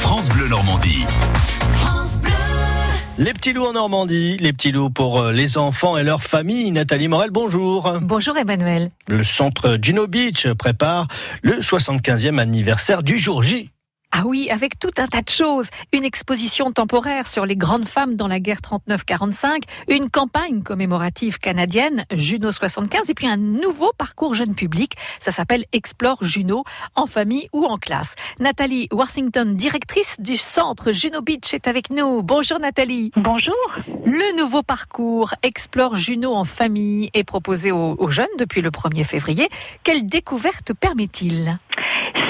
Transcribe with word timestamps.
France 0.00 0.28
Bleu 0.28 0.48
Normandie. 0.48 1.04
Les 3.18 3.32
petits 3.32 3.52
loups 3.54 3.66
en 3.66 3.72
Normandie, 3.72 4.36
les 4.38 4.52
petits 4.52 4.72
loups 4.72 4.90
pour 4.90 5.20
euh, 5.20 5.32
les 5.32 5.56
enfants 5.56 5.96
et 5.96 6.02
leurs 6.02 6.22
familles. 6.22 6.70
Nathalie 6.70 7.08
Morel, 7.08 7.30
bonjour. 7.30 7.94
Bonjour 8.02 8.36
Emmanuel. 8.36 8.90
Le 9.08 9.24
centre 9.24 9.78
Gino 9.80 10.06
Beach 10.06 10.48
prépare 10.52 11.08
le 11.42 11.54
75e 11.54 12.38
anniversaire 12.38 13.02
du 13.02 13.18
jour 13.18 13.42
J. 13.42 13.70
Ah 14.18 14.22
oui, 14.24 14.48
avec 14.50 14.78
tout 14.78 14.92
un 14.96 15.08
tas 15.08 15.20
de 15.20 15.28
choses. 15.28 15.68
Une 15.92 16.02
exposition 16.02 16.72
temporaire 16.72 17.26
sur 17.26 17.44
les 17.44 17.54
grandes 17.54 17.86
femmes 17.86 18.14
dans 18.14 18.28
la 18.28 18.40
guerre 18.40 18.60
39-45, 18.62 19.64
une 19.90 20.08
campagne 20.08 20.62
commémorative 20.62 21.38
canadienne, 21.38 22.06
Juno 22.10 22.50
75, 22.50 23.10
et 23.10 23.14
puis 23.14 23.26
un 23.26 23.36
nouveau 23.36 23.92
parcours 23.98 24.34
jeune 24.34 24.54
public. 24.54 24.94
Ça 25.20 25.32
s'appelle 25.32 25.66
Explore 25.74 26.24
Juno, 26.24 26.64
en 26.94 27.04
famille 27.04 27.50
ou 27.52 27.66
en 27.66 27.76
classe. 27.76 28.14
Nathalie 28.40 28.88
Washington, 28.90 29.54
directrice 29.54 30.16
du 30.18 30.38
centre 30.38 30.92
Juno 30.92 31.20
Beach, 31.20 31.52
est 31.52 31.68
avec 31.68 31.90
nous. 31.90 32.22
Bonjour 32.22 32.58
Nathalie. 32.58 33.12
Bonjour. 33.16 33.54
Le 34.06 34.38
nouveau 34.38 34.62
parcours 34.62 35.34
Explore 35.42 35.94
Juno 35.96 36.32
en 36.32 36.44
famille 36.44 37.10
est 37.12 37.24
proposé 37.24 37.70
aux, 37.70 37.96
aux 37.98 38.08
jeunes 38.08 38.26
depuis 38.38 38.62
le 38.62 38.70
1er 38.70 39.04
février. 39.04 39.50
Quelle 39.82 40.06
découverte 40.06 40.72
permet-il? 40.72 41.58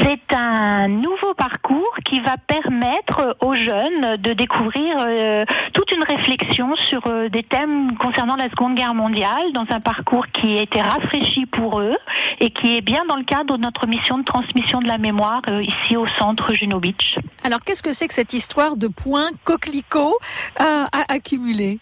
C'est 0.00 0.34
un 0.34 0.88
nouveau 0.88 1.34
parcours 1.34 1.94
qui 2.04 2.20
va 2.20 2.36
permettre 2.36 3.36
aux 3.40 3.54
jeunes 3.54 4.16
de 4.16 4.32
découvrir 4.32 4.96
euh, 4.98 5.44
toute 5.72 5.90
une 5.92 6.02
réflexion 6.02 6.74
sur 6.88 7.06
euh, 7.06 7.28
des 7.28 7.42
thèmes 7.42 7.96
concernant 7.96 8.36
la 8.36 8.48
Seconde 8.50 8.74
Guerre 8.74 8.94
mondiale 8.94 9.52
dans 9.52 9.66
un 9.70 9.80
parcours 9.80 10.26
qui 10.28 10.58
a 10.58 10.62
été 10.62 10.80
rafraîchi 10.80 11.46
pour 11.46 11.80
eux 11.80 11.96
et 12.40 12.50
qui 12.50 12.76
est 12.76 12.80
bien 12.80 13.04
dans 13.08 13.16
le 13.16 13.24
cadre 13.24 13.56
de 13.56 13.62
notre 13.62 13.86
mission 13.86 14.18
de 14.18 14.24
transmission 14.24 14.80
de 14.80 14.86
la 14.86 14.98
mémoire 14.98 15.42
euh, 15.48 15.62
ici 15.62 15.96
au 15.96 16.06
centre 16.18 16.54
Juno 16.54 16.80
Beach. 16.80 17.18
Alors 17.44 17.60
qu'est-ce 17.62 17.82
que 17.82 17.92
c'est 17.92 18.08
que 18.08 18.14
cette 18.14 18.32
histoire 18.32 18.76
de 18.76 18.88
points 18.88 19.30
coquelicots 19.44 20.18
à 20.58 20.86
accumuler? 21.08 21.78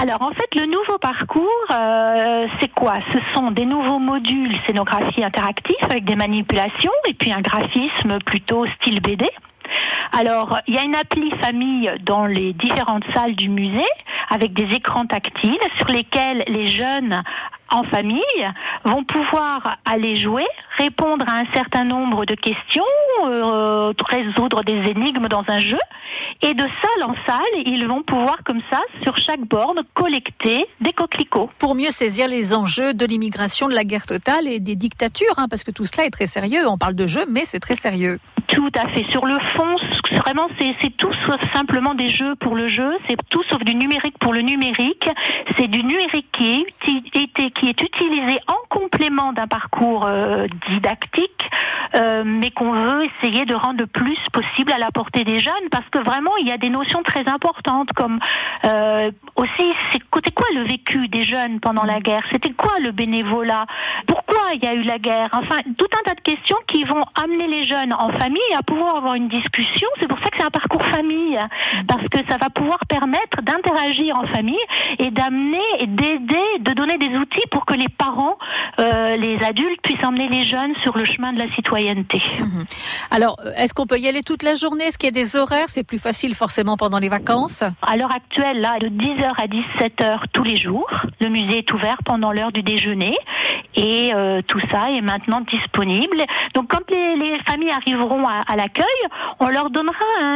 Alors 0.00 0.20
en 0.20 0.30
fait, 0.30 0.54
le 0.54 0.66
nouveau 0.66 0.98
parcours, 0.98 1.48
euh, 1.70 2.46
c'est 2.60 2.68
quoi? 2.68 2.94
Ce 3.12 3.18
sont 3.34 3.50
des 3.50 3.64
nouveaux 3.64 3.98
modules 3.98 4.54
scénographie 4.66 5.24
interactifs 5.24 5.82
avec 5.82 6.04
des 6.04 6.16
manipulations 6.16 6.92
et 7.08 7.14
puis 7.14 7.32
un 7.32 7.40
graphisme 7.40 8.18
plutôt 8.24 8.66
style 8.66 9.00
BD. 9.00 9.28
Alors, 10.12 10.60
il 10.66 10.74
y 10.74 10.78
a 10.78 10.82
une 10.82 10.94
appli 10.94 11.30
famille 11.40 11.90
dans 12.02 12.26
les 12.26 12.52
différentes 12.52 13.04
salles 13.14 13.34
du 13.34 13.48
musée 13.48 13.88
avec 14.28 14.52
des 14.52 14.74
écrans 14.74 15.06
tactiles 15.06 15.58
sur 15.78 15.88
lesquels 15.88 16.44
les 16.46 16.68
jeunes 16.68 17.22
en 17.70 17.82
famille 17.82 18.22
vont 18.84 19.02
pouvoir 19.04 19.78
aller 19.84 20.16
jouer, 20.16 20.46
répondre 20.76 21.24
à 21.28 21.38
un 21.38 21.44
certain 21.54 21.84
nombre 21.84 22.24
de 22.24 22.34
questions, 22.34 22.84
euh, 23.26 23.92
résoudre 24.08 24.62
des 24.62 24.90
énigmes 24.90 25.28
dans 25.28 25.44
un 25.48 25.58
jeu, 25.58 25.78
et 26.42 26.54
de 26.54 26.62
salle 26.62 27.10
en 27.10 27.14
salle, 27.26 27.62
ils 27.64 27.86
vont 27.86 28.02
pouvoir 28.02 28.38
comme 28.44 28.60
ça, 28.70 28.80
sur 29.02 29.16
chaque 29.18 29.40
borne, 29.40 29.82
collecter 29.94 30.66
des 30.80 30.92
coquelicots. 30.92 31.50
Pour 31.58 31.74
mieux 31.74 31.90
saisir 31.90 32.28
les 32.28 32.54
enjeux 32.54 32.94
de 32.94 33.06
l'immigration, 33.06 33.68
de 33.68 33.74
la 33.74 33.84
guerre 33.84 34.06
totale 34.06 34.46
et 34.48 34.60
des 34.60 34.76
dictatures, 34.76 35.34
hein, 35.38 35.46
parce 35.48 35.64
que 35.64 35.70
tout 35.70 35.84
cela 35.84 36.06
est 36.06 36.10
très 36.10 36.26
sérieux. 36.26 36.66
On 36.66 36.78
parle 36.78 36.94
de 36.94 37.06
jeu, 37.06 37.24
mais 37.28 37.44
c'est 37.44 37.60
très 37.60 37.74
sérieux. 37.74 38.18
Tout 38.48 38.70
à 38.76 38.88
fait. 38.88 39.04
Sur 39.10 39.26
le 39.26 39.38
fond, 39.56 39.76
vraiment, 40.24 40.48
c'est 40.58 40.96
tout 40.96 41.12
sauf 41.26 41.40
simplement 41.52 41.94
des 41.94 42.10
jeux 42.10 42.36
pour 42.36 42.54
le 42.54 42.68
jeu. 42.68 42.92
C'est 43.08 43.16
tout 43.28 43.42
sauf 43.50 43.62
du 43.64 43.74
numérique 43.74 44.18
pour 44.18 44.32
le 44.32 44.40
numérique. 44.40 45.08
C'est 45.56 45.66
du 45.66 45.82
numérique 45.82 46.28
qui 46.32 46.66
est, 46.82 47.50
qui 47.50 47.68
est 47.68 47.80
utilisé 47.80 48.38
en 48.46 48.56
complément 48.68 49.32
d'un 49.32 49.46
parcours 49.46 50.06
euh, 50.06 50.46
didactique, 50.70 51.50
euh, 51.94 52.22
mais 52.24 52.50
qu'on 52.50 52.72
veut 52.72 53.04
essayer 53.04 53.44
de 53.44 53.54
rendre 53.54 53.80
le 53.80 53.86
plus 53.86 54.18
possible 54.32 54.72
à 54.72 54.78
la 54.78 54.90
portée 54.90 55.24
des 55.24 55.38
jeunes, 55.38 55.68
parce 55.70 55.88
que 55.90 55.98
vraiment, 55.98 56.36
il 56.40 56.48
y 56.48 56.52
a 56.52 56.58
des 56.58 56.70
notions 56.70 57.02
très 57.02 57.28
importantes, 57.28 57.92
comme 57.92 58.18
euh, 58.64 59.10
aussi, 59.36 59.72
côté 60.10 60.30
quoi 60.30 60.46
le 60.54 60.62
vécu 60.62 61.08
des 61.08 61.22
jeunes 61.22 61.60
pendant 61.60 61.84
la 61.84 62.00
guerre? 62.00 62.22
C'était 62.32 62.50
quoi 62.50 62.78
le 62.80 62.90
bénévolat? 62.90 63.66
Pourquoi 64.06 64.54
il 64.54 64.64
y 64.64 64.66
a 64.66 64.74
eu 64.74 64.82
la 64.82 64.98
guerre? 64.98 65.28
Enfin, 65.32 65.60
tout 65.76 65.86
un 65.98 66.02
tas 66.04 66.14
de 66.14 66.20
questions 66.20 66.56
qui 66.66 66.84
vont 66.84 67.04
amener 67.22 67.46
les 67.46 67.64
jeunes 67.64 67.92
en 67.92 68.10
famille 68.18 68.40
à 68.56 68.62
pouvoir 68.62 68.96
avoir 68.96 69.14
une 69.14 69.28
discussion. 69.28 69.88
C'est 70.00 70.08
pour 70.08 70.18
ça 70.18 70.26
que 70.30 70.36
c'est 70.38 70.46
un 70.46 70.50
parcours 70.50 70.84
famille, 70.86 71.38
parce 71.86 72.08
que 72.08 72.18
ça 72.28 72.36
va 72.38 72.50
pouvoir 72.50 72.78
permettre 72.88 73.42
d'interagir 73.42 74.16
en 74.16 74.26
famille 74.26 74.56
et 74.98 75.10
d'amener 75.10 75.62
et 75.78 75.86
d'aider, 75.86 76.58
de 76.60 76.72
donner 76.72 76.98
des 76.98 77.16
outils 77.16 77.46
pour 77.50 77.66
que 77.66 77.74
les 77.74 77.88
parents, 77.88 78.38
euh, 78.78 79.16
les 79.16 79.42
adultes 79.44 79.80
puissent 79.82 80.04
emmener 80.04 80.28
les 80.28 80.44
jeunes 80.44 80.74
sur 80.82 80.96
le 80.96 81.04
chemin 81.04 81.32
de 81.32 81.38
la 81.38 81.48
citoyenneté. 81.76 82.22
Mhm. 82.38 82.64
Alors, 83.10 83.36
est-ce 83.56 83.74
qu'on 83.74 83.86
peut 83.86 83.98
y 83.98 84.08
aller 84.08 84.22
toute 84.22 84.42
la 84.42 84.54
journée? 84.54 84.84
Est-ce 84.84 84.98
qu'il 84.98 85.06
y 85.06 85.18
a 85.18 85.22
des 85.22 85.36
horaires? 85.36 85.68
C'est 85.68 85.84
plus 85.84 85.98
facile 85.98 86.34
forcément 86.34 86.76
pendant 86.76 86.98
les 86.98 87.08
vacances? 87.08 87.62
À 87.82 87.96
l'heure 87.96 88.12
actuelle, 88.12 88.60
là, 88.60 88.78
de 88.80 88.88
10h 88.88 89.32
à 89.36 89.46
17h 89.46 90.24
tous 90.32 90.42
les 90.42 90.56
jours. 90.56 90.88
Le 91.20 91.28
musée 91.28 91.58
est 91.58 91.72
ouvert 91.72 91.98
pendant 92.04 92.32
l'heure 92.32 92.52
du 92.52 92.62
déjeuner 92.62 93.16
et 93.76 94.12
euh, 94.14 94.42
tout 94.46 94.60
ça 94.70 94.90
est 94.90 95.00
maintenant 95.00 95.40
disponible. 95.42 96.24
Donc, 96.54 96.68
quand 96.68 96.90
les, 96.90 97.16
les 97.16 97.38
familles 97.40 97.70
arriveront 97.70 98.26
à, 98.26 98.42
à 98.46 98.56
l'accueil, 98.56 98.84
on 99.40 99.48
leur 99.48 99.70
donnera 99.70 99.94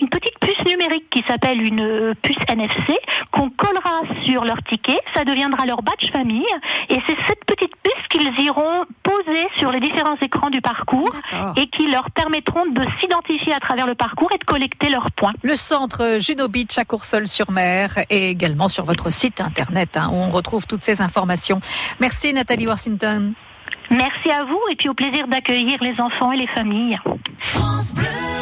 une 0.00 0.08
petite 0.08 0.38
puce 0.38 0.64
numérique 0.66 1.08
qui 1.10 1.24
s'appelle 1.26 1.60
une 1.62 1.80
euh, 1.80 2.14
puce 2.22 2.36
NFC 2.48 2.98
qu'on 3.30 3.50
collera 3.50 4.02
sur 4.26 4.44
leur 4.44 4.62
ticket. 4.64 4.98
Ça 5.14 5.24
deviendra 5.24 5.64
leur 5.66 5.82
badge 5.82 6.10
famille 6.12 6.44
et 6.88 6.96
c'est 7.06 7.16
cette 7.26 7.44
petite 7.46 7.72
puce 7.82 8.08
qu'ils 8.10 8.44
iront 8.44 8.84
poser 9.02 9.48
sur 9.58 9.70
les 9.72 9.80
différents 9.80 10.16
écrans 10.20 10.50
du 10.50 10.60
parcours 10.60 11.10
et 11.56 11.66
qui 11.68 11.90
leur 11.90 12.10
permettront 12.10 12.66
de 12.66 12.82
s'identifier 13.00 13.54
à 13.54 13.58
travers 13.58 13.86
le 13.86 13.94
parcours 13.94 14.30
et 14.34 14.38
de 14.38 14.44
collecter 14.44 14.90
leurs 14.90 15.10
points. 15.12 15.32
Le 15.42 15.56
centre 15.56 16.18
Juno 16.20 16.48
Beach 16.48 16.76
à 16.78 16.84
Courseul-sur-Mer 16.84 18.00
et 18.10 18.30
également 18.30 18.68
sur 18.68 18.84
votre 18.84 19.10
site 19.10 19.40
internet 19.40 19.96
hein, 19.96 20.08
où 20.12 20.16
on 20.16 20.30
retrouve 20.30 20.66
toutes 20.66 20.82
ces 20.82 21.00
informations. 21.00 21.60
Merci 22.00 22.32
Nathalie 22.32 22.66
Washington. 22.66 23.21
Merci 23.90 24.30
à 24.30 24.44
vous 24.44 24.60
et 24.70 24.76
puis 24.76 24.88
au 24.88 24.94
plaisir 24.94 25.28
d'accueillir 25.28 25.82
les 25.82 26.00
enfants 26.00 26.32
et 26.32 26.36
les 26.36 26.46
familles. 26.48 26.98
France 27.38 27.94
Bleu. 27.94 28.41